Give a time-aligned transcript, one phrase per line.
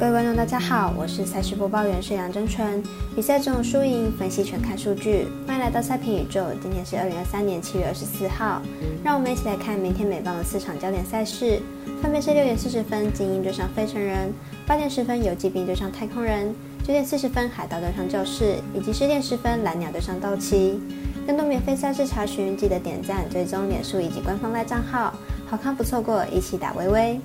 [0.00, 2.82] 各位观众，大家好，我是赛事播报员是杨真纯。
[3.14, 6.42] 比赛中输赢分析全看数据，欢迎来到赛评宇宙。
[6.62, 8.62] 今天是二零二三年七月二十四号，
[9.04, 11.60] 让我们一起来看明天美棒的四场焦点赛事，
[12.00, 14.32] 分别是六点四十分精英对上费城人，
[14.66, 20.80] 八点十分游击兵对上太空人，九点四十分海盗对上教士，以及十点十分蓝鸟对上道奇。
[21.26, 25.12] 更多免费赛事查询，记得点赞、追踪脸书以及官方赖账号，
[25.46, 27.20] 好看不错过，一起打微微。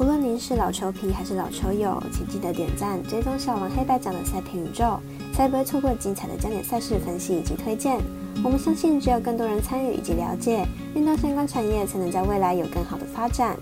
[0.00, 5.00] 无论您是老球皮还是老球友，请记得点赞、追踪小王黑白奖的赛评宇宙，
[5.32, 7.98] 才不会错过精彩的焦点赛事分析以及推荐。
[8.44, 13.56] 我们相信，只有更多人参与以及了解运动相关产业，才能在未来有更好的发展。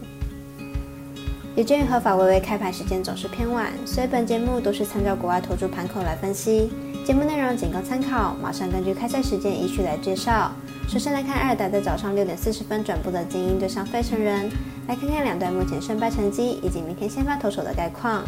[1.54, 6.70] 也鉴于合法微微开盘时间总是偏晚，所以本节目都是参照国外投注盘口来分析。
[7.02, 10.52] 节目内容仅供参考，马上根据开赛时间依序来介绍。
[10.88, 14.48] 首先来看二打在早上六点四十分转播的精英对上费城人，
[14.86, 18.22] 来看看两队目前胜败成绩以及明天先发投手的概况。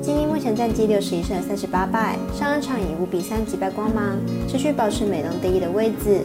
[0.00, 6.22] 精英目前战绩六十一胜三十八败，上一场以五比三击败光芒，持续保持美东第一的位置。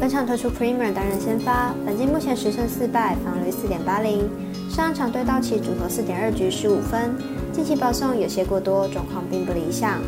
[0.00, 4.28] 本场推出 Premier 担任先发，本季目前十胜四败，防率四点八零。
[4.70, 7.14] 上一场对道奇主投四点二局十五分，
[7.52, 10.00] 近期保送有些过多，状况并不理想。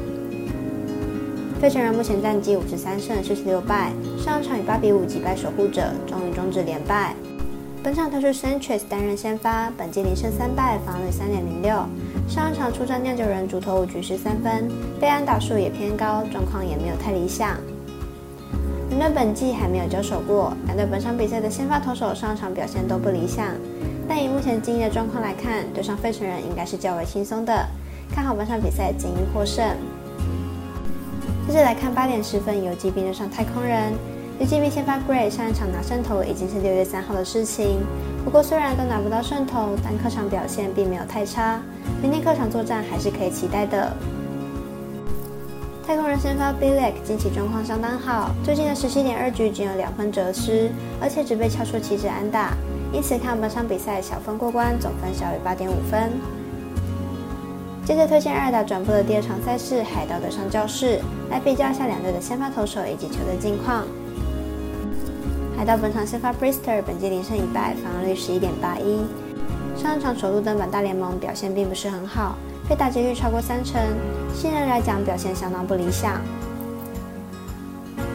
[1.60, 7.14] 费城人目前战绩五十三胜四十六败，上一场以八比五击败守护者，终于终止连败。
[7.82, 11.74] 本场推出 Sanchez 担任先发，本季零胜三败，防率三点零六。
[12.28, 14.68] 上一场出战酿酒人主投五局十三分，
[15.00, 17.56] 被安打数也偏高，状况也没有太理想。
[18.90, 23.46] 两队本季还没有交手过，两队本场比赛的先发投手上场表现都不理想。
[24.06, 27.66] 但以目前经营的状况来看，对上费城人应该是较为轻松的，
[28.14, 29.64] 看好本场比赛精英获胜。
[31.46, 33.92] 接着来看八点十分游击兵对上太空人，
[34.40, 37.80] 游击兵先发 Gray 上一场拿胜投已经是六月三号的事情，
[38.24, 41.60] 不过虽然都拿不到胜投，但客场表现并没有太差，
[42.02, 43.94] 明天客场作战还是可以期待的。
[45.86, 52.54] 太空人先发 Bilek 近期状况相当好，最近的十七点二局仅有两分折失，而且只被敲出七支安打。
[52.90, 56.10] 因此看本场比赛小分过关，总分小于八点五分。
[57.84, 60.98] 接着推荐二打转播的第二场赛事海盗对上教士，
[61.30, 63.84] 来比较一下两队的先发投手以及球队近况。
[65.54, 69.04] 海盗本场先发 Brister，本季零胜一败，防御率十一点八一。
[69.76, 72.36] 上一场首度登板大联盟，表现并不是很好，
[72.66, 73.78] 被打击率超过三成，
[74.34, 76.22] 新人来讲表现相当不理想。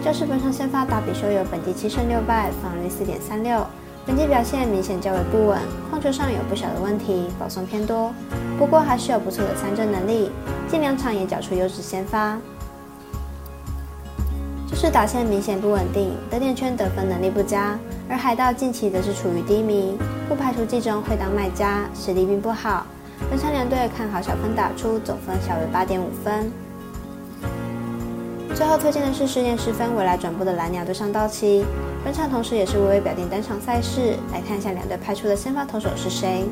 [0.04, 3.64] 教士本场先发达比修有本季七胜六败，防御率四点三六。
[4.08, 5.60] 本季表现明显较为不稳，
[5.92, 8.12] 控球上有不小的问题，保送偏多。
[8.60, 10.30] 不过还是有不错的参政能力，
[10.68, 12.38] 近两场也缴出优质先发。
[14.70, 17.80] 就是打线明显不稳定，得点圈得分能力不佳。
[18.10, 19.98] 而海盗近期则是处于低迷，
[20.28, 22.86] 不排除季中会当卖家，实力并不好。
[23.30, 26.52] 本场两队看好小分打出，总分小于八点五分。
[28.54, 31.64] 最后推荐的是十点十分未来转播的蓝鸟对上道奇。
[32.04, 36.44] 本场同时也是微微表定单场赛事，来看一下两队派出的先发投手是谁。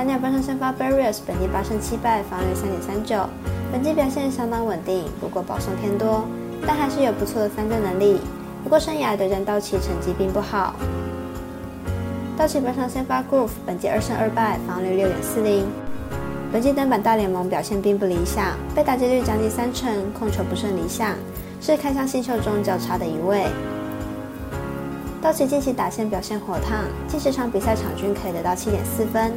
[0.00, 3.28] 蓝鸟本场先发 Barrios，本季八胜七败，防御三点三九，
[3.70, 6.24] 本季表现相当稳定，不过保送偏多，
[6.66, 8.18] 但还是有不错的三振能力。
[8.64, 10.74] 不过生涯对战道奇成绩并不好。
[12.34, 15.66] 道奇本场先发 Groove，本季二胜二败，防御六点四零，
[16.50, 21.14] 本季登板大联盟表现并不理想，被打击率将近三成，控球不甚理想。
[21.60, 23.44] 是开箱新秀中较差的一位。
[25.20, 29.34] 道奇近期打线表现火烫，近十场比赛场均可以得到七点四分，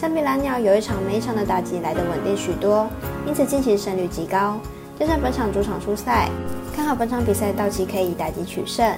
[0.00, 2.88] 相比蓝鸟有一场没一场的打击来得稳定许多，
[3.26, 4.58] 因此近期胜率极高。
[4.98, 6.30] 加上本场主场出赛，
[6.74, 8.90] 看好本场比赛道奇可以以打击取胜。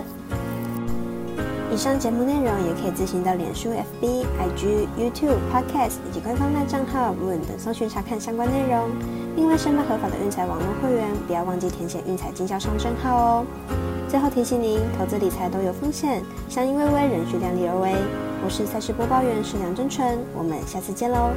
[1.73, 8.89] 以上节目内容也可以自行到脸书、FB、IG、YouTube、Podcast 以及官方的账号 Moon 等搜寻查看相关内容。
[9.35, 13.47] 另外，申办合法的运彩网络会员，不要忘记填写运彩经销商证号哦。
[14.09, 17.93] 最后提醒您，投资理财都有风险，相因微微，仍需量力而为。
[18.45, 21.31] 我是赛事播报员，是梁真纯，我们下次见喽。